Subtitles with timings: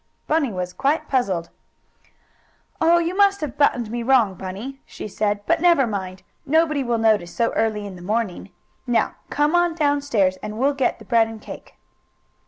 [0.25, 1.51] Bunny was quite puzzled.
[2.81, 5.41] "Oh, you must have buttoned me wrong, Bunny," Sue said.
[5.45, 6.23] "But never mind.
[6.43, 8.49] Nobody will notice so early in the morning.
[8.87, 11.75] Now come on down stairs, and we'll get the bread and cake."